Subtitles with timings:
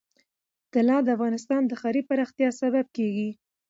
[0.73, 3.29] طلا د افغانستان د ښاري پراختیا سبب کېږي.